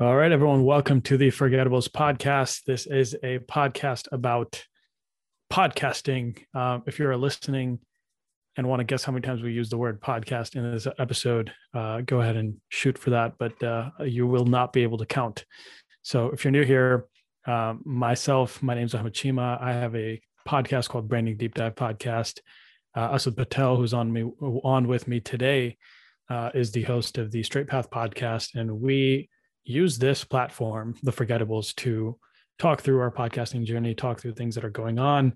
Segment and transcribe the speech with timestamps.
[0.00, 2.64] All right, everyone, welcome to the Forgettables podcast.
[2.64, 4.64] This is a podcast about
[5.52, 6.42] podcasting.
[6.54, 7.80] Um, if you're listening
[8.56, 11.52] and want to guess how many times we use the word podcast in this episode,
[11.74, 15.04] uh, go ahead and shoot for that, but uh, you will not be able to
[15.04, 15.44] count.
[16.00, 17.04] So if you're new here,
[17.46, 19.60] um, myself, my name is Ahmed Cheema.
[19.60, 22.40] I have a podcast called Branding Deep Dive Podcast.
[22.96, 25.76] Uh, Asad Patel, who's on me on with me today,
[26.30, 29.28] uh, is the host of the Straight Path podcast, and we
[29.64, 32.18] use this platform, the Forgettables, to
[32.58, 35.34] talk through our podcasting journey, talk through things that are going on,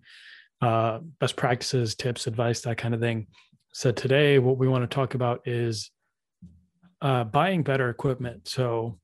[0.61, 3.27] uh, best practices, tips, advice, that kind of thing.
[3.73, 5.91] So today, what we want to talk about is
[7.03, 8.49] uh, buying better equipment.
[8.49, 8.99] So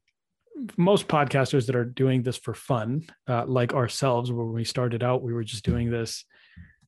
[0.76, 5.22] most podcasters that are doing this for fun, uh, like ourselves, when we started out,
[5.22, 6.24] we were just doing this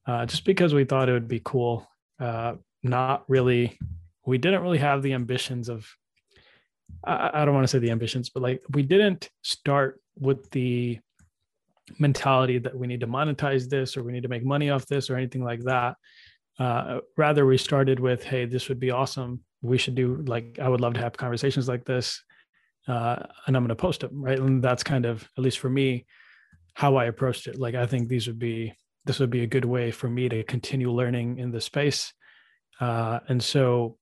[0.07, 1.89] uh, just because we thought it would be cool.
[2.21, 3.79] Uh, not really,
[4.27, 5.87] we didn't really have the ambitions of
[7.05, 10.99] I, I don't want to say the ambitions, but like we didn't start with the
[11.99, 15.11] mentality that we need to monetize this or we need to make money off this
[15.11, 15.97] or anything like that.
[16.59, 19.41] Uh, rather, we started with, hey, this would be awesome.
[19.63, 22.23] We should do like I would love to have conversations like this,
[22.89, 24.39] uh, and I'm going to post them, right?
[24.39, 26.07] And that's kind of at least for me
[26.75, 27.59] how I approached it.
[27.59, 30.45] Like I think these would be this would be a good way for me to
[30.45, 32.13] continue learning in the space.
[32.81, 33.97] Uh, and so,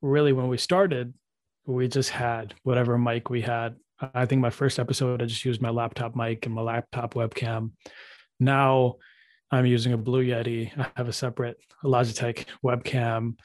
[0.00, 1.12] really, when we started,
[1.68, 3.76] we just had whatever mic we had.
[4.14, 7.72] I think my first episode, I just used my laptop mic and my laptop webcam.
[8.40, 8.96] Now
[9.50, 10.76] I'm using a Blue Yeti.
[10.78, 13.36] I have a separate Logitech webcam.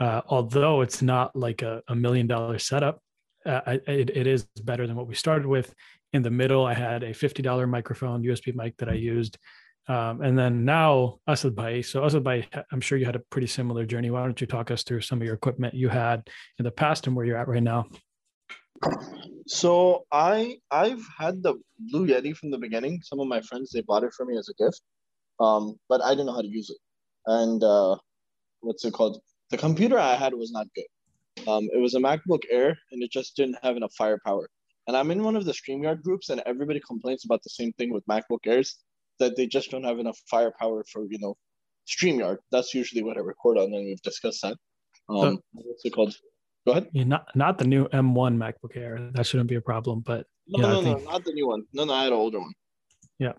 [0.00, 3.00] Uh, although it's not like a, a million dollar setup,
[3.46, 5.72] uh, it, it is better than what we started with.
[6.12, 9.38] In the middle, I had a $50 microphone, USB mic that I used.
[9.90, 11.82] Um, and then now Asad Bhai.
[11.82, 14.08] So Asad Bhai, I'm sure you had a pretty similar journey.
[14.12, 17.08] Why don't you talk us through some of your equipment you had in the past
[17.08, 17.86] and where you're at right now?
[19.48, 23.00] So I I've had the Blue Yeti from the beginning.
[23.02, 24.80] Some of my friends they bought it for me as a gift,
[25.40, 26.78] um, but I didn't know how to use it.
[27.26, 27.96] And uh,
[28.60, 29.20] what's it called?
[29.50, 31.48] The computer I had was not good.
[31.50, 34.48] Um, it was a MacBook Air, and it just didn't have enough firepower.
[34.86, 37.92] And I'm in one of the Streamyard groups, and everybody complains about the same thing
[37.92, 38.78] with MacBook Airs
[39.20, 41.36] that they just don't have enough firepower for you know
[41.88, 42.38] StreamYard.
[42.50, 44.56] That's usually what I record on, and we've discussed that.
[45.08, 46.14] Um, what's it called?
[46.66, 46.88] Go ahead.
[46.92, 49.10] Yeah, not not the new M1 MacBook Air.
[49.12, 50.00] That shouldn't be a problem.
[50.00, 51.62] But no, yeah, no, no, not the new one.
[51.72, 52.52] No, no, I had an older one.
[53.18, 53.32] Yeah,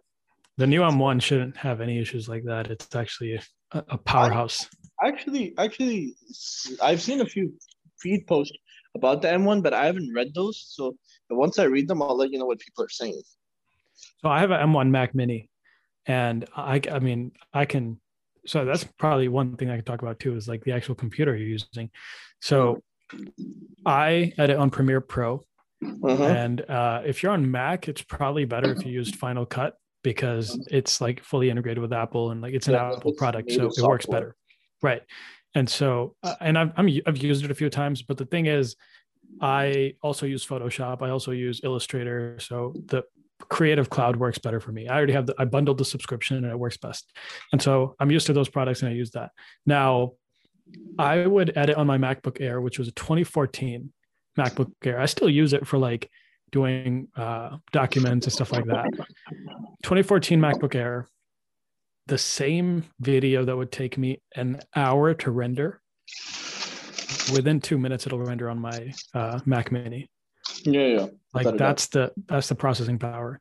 [0.58, 2.69] the new M1 shouldn't have any issues like that.
[2.72, 4.68] It's actually a, a powerhouse.
[5.02, 6.16] I, actually, actually,
[6.81, 7.53] I've seen a few
[8.00, 8.58] feed posts
[8.96, 10.66] about the M1, but I haven't read those.
[10.75, 10.96] So
[11.30, 13.22] once I read them, I'll let you know what people are saying.
[14.22, 15.50] So I have an M1 Mac Mini,
[16.06, 18.00] and I, I mean, I can.
[18.45, 21.35] So that's probably one thing I can talk about too is like the actual computer
[21.35, 21.91] you're using.
[22.41, 22.81] So
[23.85, 25.44] I edit on Premiere Pro,
[25.84, 26.23] uh-huh.
[26.23, 30.59] and uh, if you're on Mac, it's probably better if you used Final Cut because
[30.72, 33.83] it's like fully integrated with Apple and like it's an yeah, Apple product, so it
[33.83, 34.35] works better,
[34.81, 35.03] right?
[35.53, 38.47] And so, uh, and I've I'm, I've used it a few times, but the thing
[38.47, 38.75] is,
[39.39, 41.01] I also use Photoshop.
[41.01, 42.38] I also use Illustrator.
[42.39, 43.03] So the
[43.50, 44.88] Creative Cloud works better for me.
[44.88, 47.12] I already have the, I bundled the subscription and it works best.
[47.52, 49.31] And so I'm used to those products and I use that.
[49.66, 50.13] Now,
[50.97, 53.91] I would edit on my MacBook Air, which was a 2014
[54.38, 55.00] MacBook Air.
[55.00, 56.09] I still use it for like
[56.51, 58.85] doing uh, documents and stuff like that.
[59.84, 61.07] 2014 MacBook Air,
[62.07, 65.81] the same video that would take me an hour to render,
[67.31, 70.09] within two minutes it'll render on my uh, Mac Mini.
[70.66, 71.08] Yeah, yeah.
[71.34, 73.40] Like that's the that's the processing power,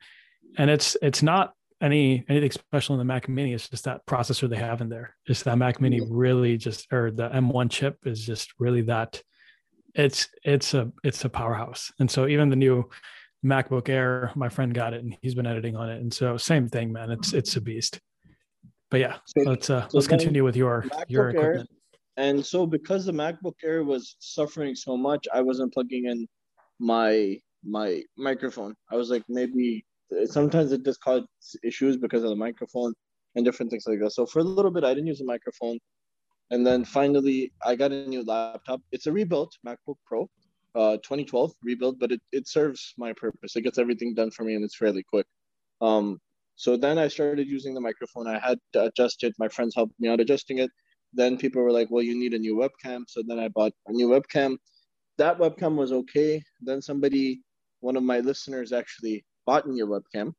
[0.57, 3.53] and it's it's not any anything special in the Mac Mini.
[3.53, 5.17] It's just that processor they have in there.
[5.27, 9.23] It's that Mac Mini really just or the M1 chip is just really that.
[9.95, 12.89] It's it's a it's a powerhouse, and so even the new
[13.45, 16.69] MacBook Air, my friend got it and he's been editing on it, and so same
[16.69, 17.11] thing, man.
[17.11, 18.01] It's it's a beast.
[18.91, 21.71] But yeah, let's uh, so let's continue with your MacBook your equipment.
[22.17, 26.29] Air, and so because the MacBook Air was suffering so much, I wasn't plugging in
[26.81, 28.75] my my microphone.
[28.91, 29.85] I was like, maybe
[30.25, 31.25] sometimes it just cause
[31.63, 32.95] issues because of the microphone
[33.37, 34.13] and different things like that.
[34.13, 35.79] So for a little bit, I didn't use a microphone,
[36.51, 38.81] and then finally, I got a new laptop.
[38.93, 40.29] It's a rebuilt MacBook Pro,
[40.75, 43.55] uh, 2012 rebuilt, but it it serves my purpose.
[43.57, 45.27] It gets everything done for me, and it's fairly quick.
[45.83, 46.19] Um,
[46.57, 48.27] so then I started using the microphone.
[48.27, 49.35] I had to adjust it.
[49.39, 50.71] My friends helped me out adjusting it.
[51.13, 53.93] Then people were like, "Well, you need a new webcam." So then I bought a
[53.93, 54.57] new webcam
[55.21, 56.43] that webcam was okay.
[56.61, 57.43] Then somebody,
[57.81, 60.33] one of my listeners actually bought me a webcam.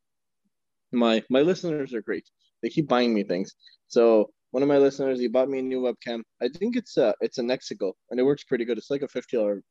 [0.92, 2.28] My my listeners are great.
[2.62, 3.56] They keep buying me things.
[3.88, 6.22] So one of my listeners, he bought me a new webcam.
[6.42, 8.78] I think it's a it's a Nexigo, and it works pretty good.
[8.78, 9.62] It's like a fifty dollar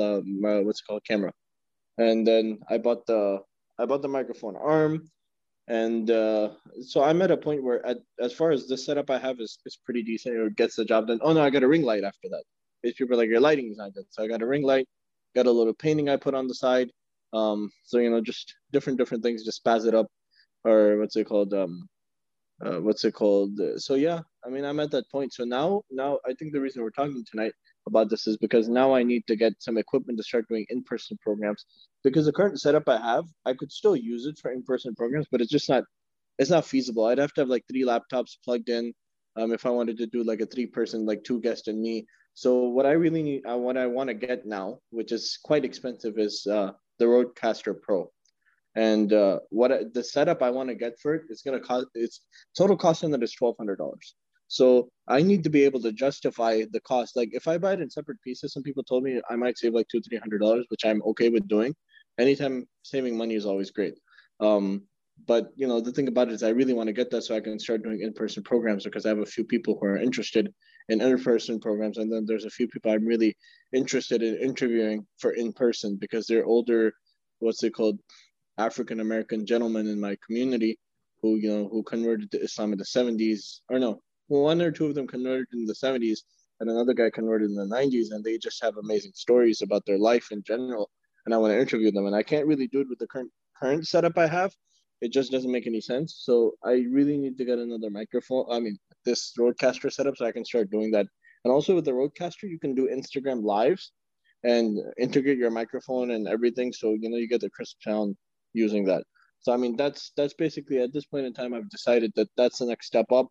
[0.00, 0.20] uh,
[0.66, 1.32] what's it called camera.
[1.98, 3.40] and then I bought the
[3.78, 5.10] I bought the microphone arm,
[5.68, 6.50] and uh,
[6.82, 9.58] so I'm at a point where, at, as far as the setup I have is
[9.66, 10.36] is pretty decent.
[10.36, 11.20] It gets the job done.
[11.22, 12.44] Oh no, I got a ring light after that.
[12.84, 14.86] These people like your lighting is not good, so I got a ring light,
[15.34, 16.90] got a little painting I put on the side.
[17.32, 20.06] Um, so you know, just different different things, just spaz it up,
[20.64, 21.52] or what's it called?
[21.54, 21.88] Um,
[22.64, 23.58] uh, what's it called?
[23.78, 25.32] So yeah, I mean, I'm at that point.
[25.32, 27.52] So now, now I think the reason we're talking tonight
[27.88, 31.18] about this is because now I need to get some equipment to start doing in-person
[31.22, 31.64] programs.
[32.02, 35.40] Because the current setup I have, I could still use it for in-person programs, but
[35.40, 35.84] it's just not,
[36.38, 37.06] it's not feasible.
[37.06, 38.92] I'd have to have like three laptops plugged in,
[39.36, 42.06] um, if I wanted to do like a three-person, like two guests and me.
[42.34, 45.64] So what I really need, uh, what I want to get now, which is quite
[45.64, 48.10] expensive, is uh, the Rodecaster Pro.
[48.76, 51.64] And uh, what I, the setup I want to get for it is going to
[51.64, 52.22] cost, its
[52.58, 53.78] total cost on that is $1,200.
[54.48, 57.16] So I need to be able to justify the cost.
[57.16, 59.74] Like if I buy it in separate pieces, some people told me I might save
[59.74, 61.74] like two, three hundred dollars, which I'm okay with doing.
[62.18, 63.94] Anytime saving money is always great.
[64.40, 64.82] Um,
[65.26, 67.34] but you know the thing about it is I really want to get that so
[67.34, 70.52] I can start doing in-person programs because I have a few people who are interested
[70.88, 73.36] in in-person programs, and then there's a few people I'm really
[73.72, 76.92] interested in interviewing for in-person because they're older,
[77.38, 78.00] what's it called,
[78.58, 80.78] African American gentlemen in my community
[81.24, 84.86] who you know who converted to Islam in the 70s or no one or two
[84.86, 86.20] of them converted in the 70s
[86.60, 89.98] and another guy converted in the 90s and they just have amazing stories about their
[89.98, 90.90] life in general
[91.24, 93.30] and i want to interview them and i can't really do it with the current
[93.58, 94.52] current setup i have.
[95.00, 98.60] It just doesn't make any sense so i really need to get another microphone i
[98.60, 101.06] mean this rodecaster setup so i can start doing that
[101.44, 103.92] and also with the rodecaster you can do instagram lives
[104.44, 108.16] and integrate your microphone and everything so you know you get the crisp sound
[108.52, 109.04] using that
[109.40, 112.58] so i mean that's that's basically at this point in time i've decided that that's
[112.58, 113.28] the next step up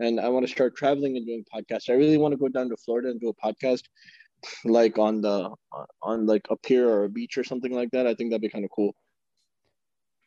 [0.00, 1.88] and I want to start traveling and doing podcasts.
[1.88, 3.82] I really want to go down to Florida and do a podcast,
[4.64, 5.50] like on the
[6.02, 8.06] on like a pier or a beach or something like that.
[8.06, 8.94] I think that'd be kind of cool.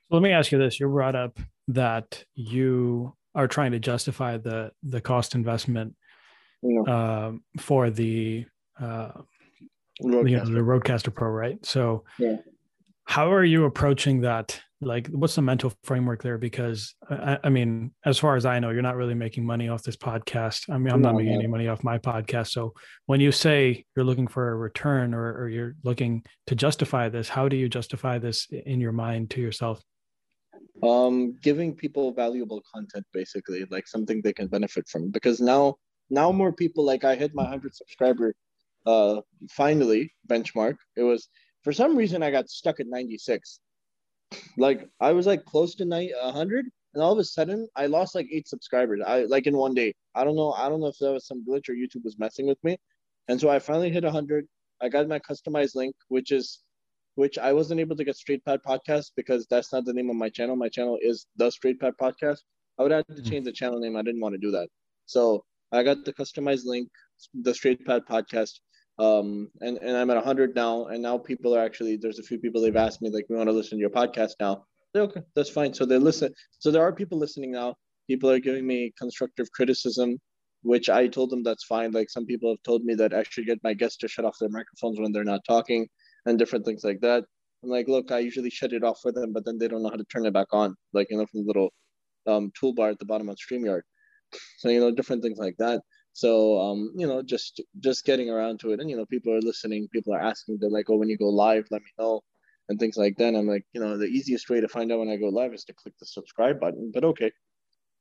[0.09, 4.37] So let me ask you this: You brought up that you are trying to justify
[4.37, 5.95] the the cost investment
[6.61, 6.81] yeah.
[6.81, 8.45] uh, for the
[8.79, 9.11] uh,
[9.99, 11.63] you know the Rodecaster Pro, right?
[11.65, 12.37] So, yeah.
[13.05, 17.91] how are you approaching that like what's the mental framework there because I, I, mean
[18.05, 20.93] as far as i know you're not really making money off this podcast i mean
[20.93, 21.39] i'm no, not making no.
[21.39, 22.73] any money off my podcast so
[23.05, 27.27] when you say you're looking for a return or, or you're looking to justify this
[27.27, 29.81] how do you justify this in your mind to yourself
[30.83, 35.75] um giving people valuable content basically like something they can benefit from because now
[36.09, 38.33] now more people like i hit my 100 subscriber
[38.85, 41.27] uh finally benchmark it was
[41.63, 43.59] for some reason i got stuck at 96
[44.57, 48.15] like I was like close to night hundred, and all of a sudden I lost
[48.15, 49.01] like eight subscribers.
[49.05, 49.93] I like in one day.
[50.15, 50.51] I don't know.
[50.53, 52.77] I don't know if that was some glitch or YouTube was messing with me,
[53.27, 54.47] and so I finally hit hundred.
[54.81, 56.59] I got my customized link, which is
[57.19, 60.15] which I wasn't able to get Straight Path Podcast because that's not the name of
[60.15, 60.55] my channel.
[60.55, 62.39] My channel is the Straight Path Podcast.
[62.77, 63.29] I would have to hmm.
[63.29, 63.95] change the channel name.
[63.95, 64.69] I didn't want to do that.
[65.05, 66.89] So I got the customized link,
[67.33, 68.53] the Straight Path Podcast
[68.99, 70.85] um, and, and I'm at 100 now.
[70.87, 73.47] And now people are actually, there's a few people they've asked me, like, we want
[73.49, 74.65] to listen to your podcast now.
[74.95, 75.73] okay, that's fine.
[75.73, 76.33] So they listen.
[76.59, 77.75] So there are people listening now.
[78.07, 80.17] People are giving me constructive criticism,
[80.63, 81.91] which I told them that's fine.
[81.91, 84.37] Like some people have told me that I should get my guests to shut off
[84.39, 85.87] their microphones when they're not talking
[86.25, 87.23] and different things like that.
[87.63, 89.89] I'm like, look, I usually shut it off for them, but then they don't know
[89.89, 91.73] how to turn it back on, like, you know, from the little
[92.27, 93.81] um, toolbar at the bottom of StreamYard.
[94.59, 95.81] So, you know, different things like that.
[96.13, 99.41] So um, you know, just just getting around to it, and you know, people are
[99.41, 99.87] listening.
[99.91, 100.57] People are asking.
[100.59, 102.21] They're like, "Oh, when you go live, let me know,"
[102.67, 103.29] and things like that.
[103.29, 105.53] And I'm like, you know, the easiest way to find out when I go live
[105.53, 106.91] is to click the subscribe button.
[106.93, 107.31] But okay.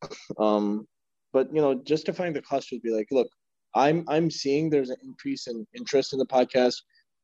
[0.39, 0.89] um,
[1.33, 3.29] but you know, justifying the cost would be like, look,
[3.75, 6.77] I'm I'm seeing there's an increase in interest in the podcast.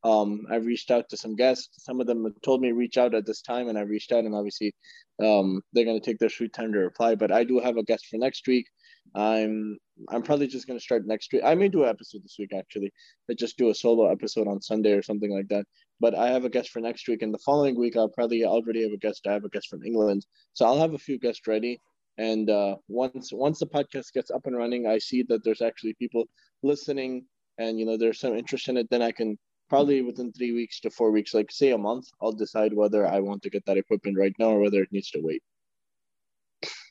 [0.05, 1.83] Um, I've reached out to some guests.
[1.83, 4.35] Some of them told me reach out at this time, and I reached out, and
[4.35, 4.75] obviously,
[5.23, 7.15] um, they're going to take their sweet time to reply.
[7.15, 8.67] But I do have a guest for next week.
[9.15, 11.43] I'm I'm probably just gonna start next week.
[11.45, 12.93] I may do an episode this week actually,
[13.29, 15.67] but just do a solo episode on Sunday or something like that.
[16.01, 18.83] But I have a guest for next week, and the following week I'll probably already
[18.83, 19.27] have a guest.
[19.27, 21.81] I have a guest from England, so I'll have a few guests ready.
[22.19, 25.95] And uh, once once the podcast gets up and running, I see that there's actually
[25.95, 26.25] people
[26.63, 27.27] listening,
[27.59, 28.89] and you know there's some interest in it.
[28.91, 32.33] Then I can probably within three weeks to four weeks, like say a month, I'll
[32.33, 35.21] decide whether I want to get that equipment right now or whether it needs to
[35.23, 35.43] wait.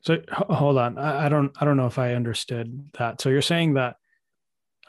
[0.01, 3.21] So hold on, I, I don't I don't know if I understood that.
[3.21, 3.95] So you're saying that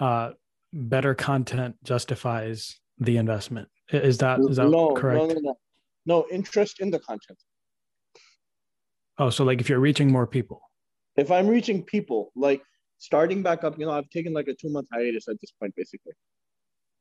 [0.00, 0.30] uh,
[0.72, 3.68] better content justifies the investment.
[3.90, 5.20] Is that is that no, correct?
[5.20, 5.58] No, no, no.
[6.06, 7.38] No interest in the content.
[9.18, 10.60] Oh, so like if you're reaching more people.
[11.16, 12.62] If I'm reaching people, like
[12.98, 15.74] starting back up, you know, I've taken like a two month hiatus at this point,
[15.76, 16.12] basically.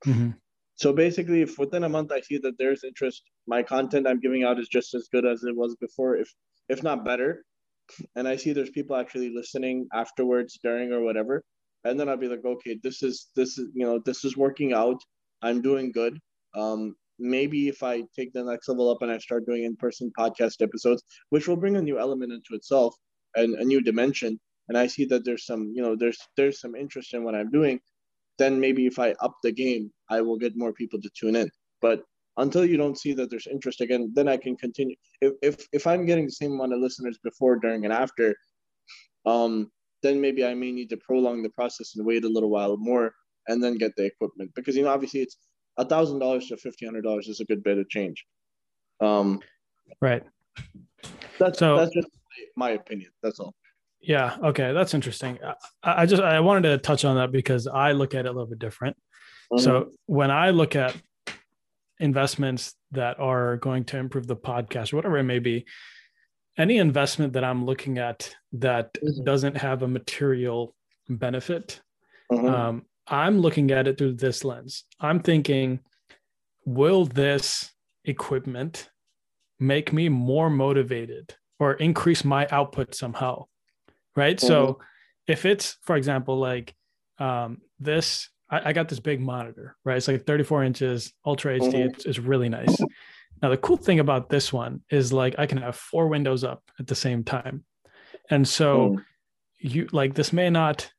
[0.06, 0.30] Mm-hmm.
[0.76, 4.42] So basically, if within a month I see that there's interest, my content I'm giving
[4.44, 6.32] out is just as good as it was before, if
[6.68, 7.44] if not better,
[8.16, 11.44] and I see there's people actually listening afterwards, during or whatever,
[11.84, 14.72] and then I'll be like, okay, this is this is you know this is working
[14.72, 15.00] out.
[15.42, 16.18] I'm doing good.
[16.56, 20.62] Um, maybe if I take the next level up and I start doing in-person podcast
[20.62, 22.94] episodes, which will bring a new element into itself
[23.36, 26.74] and a new dimension, and I see that there's some you know there's there's some
[26.74, 27.80] interest in what I'm doing,
[28.38, 31.50] then maybe if I up the game, I will get more people to tune in.
[31.80, 32.02] But
[32.36, 34.96] until you don't see that there's interest again, then I can continue.
[35.20, 38.34] If if, if I'm getting the same amount of listeners before, during, and after,
[39.26, 39.70] um,
[40.02, 43.14] then maybe I may need to prolong the process and wait a little while more
[43.48, 45.36] and then get the equipment because you know obviously it's
[45.78, 48.24] a thousand dollars to fifteen hundred dollars is a good bit of change.
[49.00, 49.40] Um,
[50.00, 50.22] right.
[51.38, 52.08] That's so, that's just
[52.56, 53.10] my opinion.
[53.22, 53.54] That's all.
[54.06, 54.36] Yeah.
[54.42, 54.72] Okay.
[54.72, 55.38] That's interesting.
[55.82, 58.32] I, I, just I wanted to touch on that because I look at it a
[58.32, 58.96] little bit different.
[59.52, 59.64] Mm-hmm.
[59.64, 60.94] So when I look at
[61.98, 65.64] investments that are going to improve the podcast or whatever it may be,
[66.58, 69.24] any investment that I'm looking at that mm-hmm.
[69.24, 70.74] doesn't have a material
[71.08, 71.80] benefit,
[72.30, 72.46] mm-hmm.
[72.46, 74.84] um, I'm looking at it through this lens.
[75.00, 75.80] I'm thinking,
[76.64, 77.72] will this
[78.04, 78.90] equipment
[79.58, 83.46] make me more motivated or increase my output somehow?
[84.16, 84.36] Right?
[84.36, 84.46] Mm-hmm.
[84.46, 84.78] So
[85.26, 86.74] if it's, for example, like
[87.18, 89.96] um, this, I, I, got this big monitor, right?
[89.96, 91.72] It's like 34 inches, ultra HD.
[91.72, 91.88] Mm-hmm.
[91.90, 92.76] It's, it's really nice.
[93.42, 96.62] Now the cool thing about this one is like I can have four windows up
[96.78, 97.64] at the same time,
[98.30, 99.04] and so mm.
[99.58, 100.90] you like this may not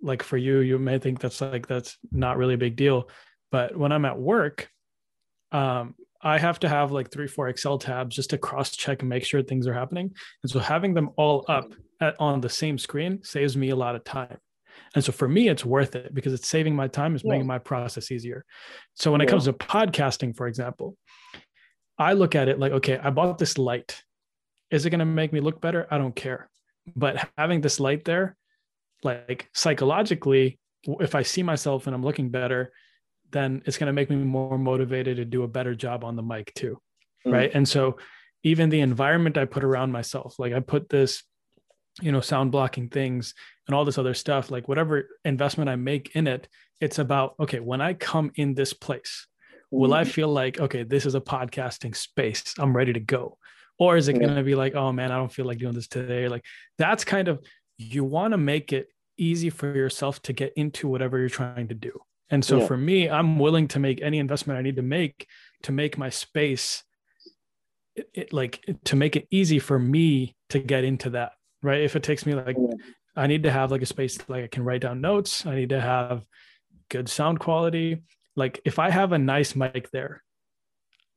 [0.00, 3.08] like for you you may think that's like that's not really a big deal,
[3.50, 4.70] but when I'm at work,
[5.50, 9.08] um, I have to have like three, four Excel tabs just to cross check and
[9.08, 10.12] make sure things are happening.
[10.42, 12.04] And so having them all up mm-hmm.
[12.04, 14.38] at, on the same screen saves me a lot of time.
[14.94, 17.32] And so for me, it's worth it because it's saving my time, it's yeah.
[17.32, 18.44] making my process easier.
[18.94, 19.26] So when yeah.
[19.26, 20.96] it comes to podcasting, for example,
[21.98, 24.02] I look at it like, okay, I bought this light.
[24.70, 25.86] Is it going to make me look better?
[25.90, 26.48] I don't care.
[26.94, 28.36] But having this light there,
[29.02, 30.58] like psychologically,
[31.00, 32.72] if I see myself and I'm looking better,
[33.30, 36.22] then it's going to make me more motivated to do a better job on the
[36.22, 36.80] mic too.
[37.26, 37.32] Mm.
[37.32, 37.50] Right.
[37.52, 37.98] And so
[38.42, 41.22] even the environment I put around myself, like I put this
[42.00, 43.34] you know sound blocking things
[43.66, 46.48] and all this other stuff like whatever investment i make in it
[46.80, 49.26] it's about okay when i come in this place
[49.70, 50.10] will i mm-hmm.
[50.10, 53.36] feel like okay this is a podcasting space i'm ready to go
[53.78, 54.22] or is it yeah.
[54.22, 56.44] going to be like oh man i don't feel like doing this today like
[56.78, 57.40] that's kind of
[57.76, 61.74] you want to make it easy for yourself to get into whatever you're trying to
[61.74, 61.98] do
[62.30, 62.66] and so yeah.
[62.66, 65.26] for me i'm willing to make any investment i need to make
[65.62, 66.82] to make my space
[67.94, 71.32] it, it, like to make it easy for me to get into that
[71.62, 71.82] right?
[71.82, 72.56] If it takes me like,
[73.16, 75.46] I need to have like a space like I can write down notes.
[75.46, 76.24] I need to have
[76.88, 78.02] good sound quality.
[78.36, 80.22] Like if I have a nice mic there,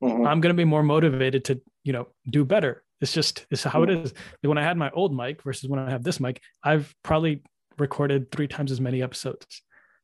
[0.02, 0.26] mm-hmm.
[0.26, 2.82] I'm gonna be more motivated to you know do better.
[3.00, 4.12] It's just it's how it is.
[4.12, 7.42] Like when I had my old mic versus when I have this mic, I've probably
[7.78, 9.62] recorded three times as many episodes.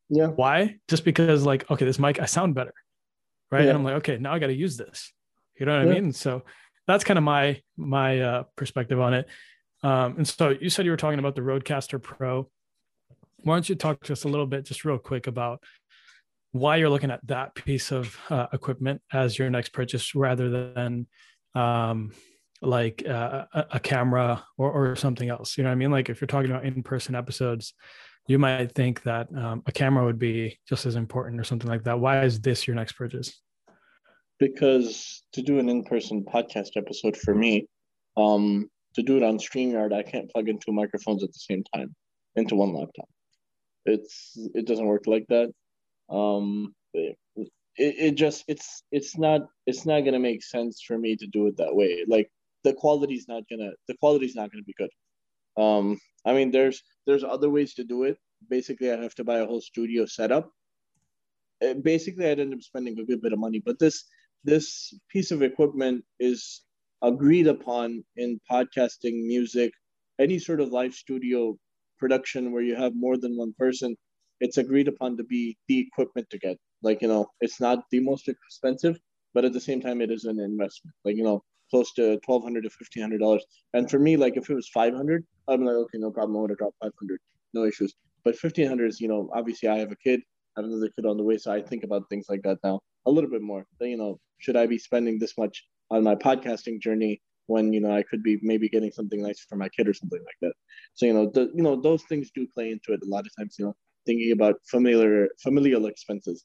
[0.09, 0.29] Yeah.
[0.29, 0.77] Why?
[0.89, 2.75] Just because like okay, this mic I sound better,
[3.51, 3.65] right?
[3.65, 3.71] Yeah.
[3.71, 5.13] And I'm like okay, now I got to use this.
[5.59, 5.93] You know what yeah.
[5.93, 6.13] I mean?
[6.13, 6.43] So
[6.87, 9.27] that's kind of my my uh, perspective on it.
[9.83, 12.49] Um, and so you said you were talking about the Rodecaster Pro.
[13.45, 15.63] Why don't you talk to us a little bit, just real quick, about
[16.53, 21.07] why you're looking at that piece of uh, equipment as your next purchase rather than
[21.55, 22.13] um,
[22.61, 25.57] like uh, a, camera or, or something else?
[25.57, 25.91] You know what I mean?
[25.91, 27.75] Like if you're talking about in person episodes,
[28.27, 31.85] you might think that um, a camera would be just as important or something like
[31.85, 31.99] that.
[31.99, 33.41] Why is this your next purchase?
[34.39, 37.67] Because to do an in person podcast episode for me,
[38.17, 41.65] um, to do it on StreamYard, I can't plug in two microphones at the same
[41.75, 41.95] time
[42.37, 43.09] into one laptop.
[43.85, 45.51] It's it doesn't work like that.
[46.11, 47.17] Um, it,
[47.79, 51.57] it just it's it's not it's not gonna make sense for me to do it
[51.57, 52.05] that way.
[52.07, 52.31] Like
[52.65, 54.91] the quality's not gonna the quality's not gonna be good.
[55.57, 58.17] Um, I mean, there's there's other ways to do it.
[58.49, 60.51] Basically, I have to buy a whole studio setup.
[61.65, 63.61] Uh, basically, I'd end up spending a good bit of money.
[63.65, 64.05] But this
[64.45, 66.63] this piece of equipment is
[67.03, 69.73] agreed upon in podcasting, music,
[70.19, 71.57] any sort of live studio
[71.99, 73.97] production where you have more than one person,
[74.41, 76.57] it's agreed upon to be the equipment to get.
[76.83, 78.99] Like, you know, it's not the most expensive,
[79.35, 80.95] but at the same time, it is an investment.
[81.05, 83.45] Like, you know, close to twelve hundred to fifteen hundred dollars.
[83.75, 86.37] And for me, like if it was five hundred, I'm like, okay, no problem.
[86.37, 87.21] I would have dropped five hundred,
[87.55, 87.95] no issues.
[88.25, 90.21] But fifteen hundred is, you know, obviously I have a kid,
[90.57, 92.81] I have another kid on the way, so I think about things like that now
[93.07, 93.65] a little bit more.
[93.81, 97.91] You know, should I be spending this much on my podcasting journey when you know
[97.91, 100.53] I could be maybe getting something nice for my kid or something like that.
[100.95, 103.33] So you know, the you know those things do play into it a lot of
[103.37, 103.57] times.
[103.59, 106.45] You know, thinking about familiar familial expenses.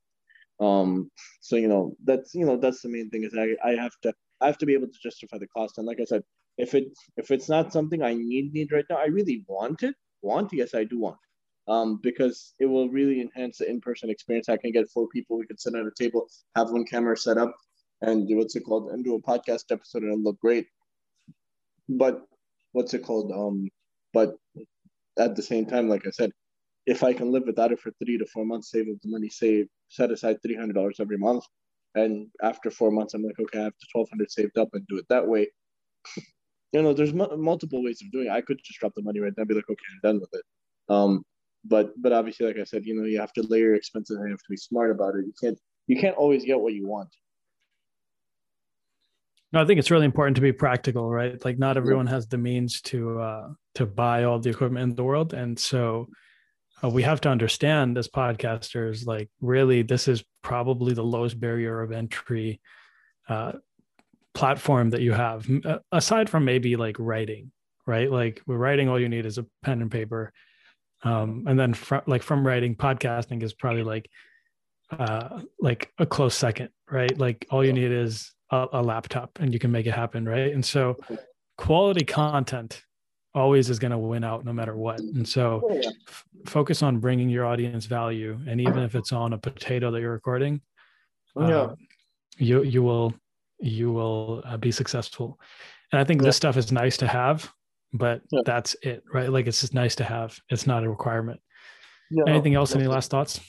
[0.60, 1.12] Um,
[1.42, 4.14] so you know that's you know that's the main thing is I, I have to
[4.44, 5.78] I have to be able to justify the cost.
[5.78, 6.24] And like I said,
[6.58, 6.86] if it
[7.18, 9.96] if it's not something I need need right now, I really want it.
[10.22, 11.18] Want yes, I do want.
[11.68, 14.50] Um, because it will really enhance the in-person experience.
[14.50, 17.38] I can get four people, we could sit at a table, have one camera set
[17.38, 17.56] up,
[18.02, 20.68] and do what's it called, and do a podcast episode, and it'll look great.
[21.88, 22.16] But
[22.74, 23.32] what's it called?
[23.32, 23.70] Um,
[24.12, 24.36] but
[25.18, 26.32] at the same time, like I said,
[26.86, 29.30] if I can live without it for three to four months, save up the money,
[29.30, 31.46] save, set aside three hundred dollars every month,
[31.96, 34.86] and after four months, I'm like, okay, I have the twelve hundred saved up and
[34.88, 35.48] do it that way.
[36.72, 38.32] you know, there's m- multiple ways of doing it.
[38.32, 40.30] I could just drop the money right now, and be like, okay, I'm done with
[40.34, 40.44] it.
[40.90, 41.24] Um,
[41.66, 44.28] but but obviously, like I said, you know, you have to layer your expenses and
[44.28, 45.26] you have to be smart about it.
[45.26, 47.10] You can't you can't always get what you want.
[49.52, 51.44] No, I think it's really important to be practical, right?
[51.46, 55.04] Like not everyone has the means to uh, to buy all the equipment in the
[55.04, 56.10] world, and so
[56.84, 61.82] uh, we have to understand as podcasters, like really, this is probably the lowest barrier
[61.82, 62.62] of entry
[63.28, 63.54] uh,
[64.34, 67.52] platform that you have, uh, aside from maybe like writing,
[67.88, 68.12] right?
[68.12, 70.32] Like we're writing, all you need is a pen and paper,
[71.04, 74.10] um, and then fr- like from writing, podcasting is probably like
[74.92, 77.18] uh, like a close second, right?
[77.18, 80.54] Like all you need is a, a laptop and you can make it happen right
[80.54, 80.96] and so
[81.58, 82.84] quality content
[83.36, 85.00] always is going to win out no matter what.
[85.00, 85.90] And so Oh, yeah.
[86.08, 90.02] f- focus on bringing your audience value and even if it's on a potato that
[90.02, 90.62] you're recording
[91.36, 91.44] Yeah.
[91.62, 91.76] uh,
[92.38, 93.14] you you will
[93.60, 95.40] you will uh, be successful.
[95.92, 96.26] And i think Yeah.
[96.28, 97.52] this stuff is nice to have
[97.96, 99.30] but that's it right?
[99.30, 100.40] Like it's just nice to have.
[100.50, 101.40] It's not a requirement.
[102.28, 102.76] Anything else?
[102.76, 103.40] Any last thoughts?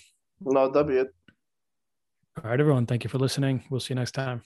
[0.41, 1.09] No, that'd be it.
[2.43, 2.85] all right everyone.
[2.87, 3.65] Thank you for listening.
[3.71, 4.43] We'll see you next time